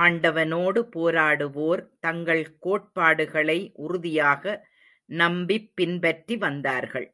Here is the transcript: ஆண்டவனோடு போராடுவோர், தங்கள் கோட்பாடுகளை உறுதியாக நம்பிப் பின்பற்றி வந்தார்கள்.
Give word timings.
ஆண்டவனோடு 0.00 0.80
போராடுவோர், 0.96 1.82
தங்கள் 2.00 2.58
கோட்பாடுகளை 2.58 3.70
உறுதியாக 3.74 4.44
நம்பிப் 5.10 5.70
பின்பற்றி 5.74 6.36
வந்தார்கள். 6.36 7.08